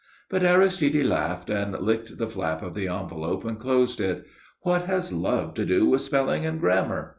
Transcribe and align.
But 0.31 0.41
Aristide 0.41 1.05
laughed 1.05 1.47
and 1.51 1.77
licked 1.79 2.17
the 2.17 2.25
flap 2.25 2.63
of 2.63 2.73
the 2.73 2.87
envelope 2.87 3.45
and 3.45 3.59
closed 3.59 4.01
it. 4.01 4.25
"What 4.61 4.85
has 4.85 5.13
love 5.13 5.53
to 5.53 5.63
do 5.63 5.85
with 5.85 6.01
spelling 6.01 6.43
and 6.43 6.59
grammar? 6.59 7.09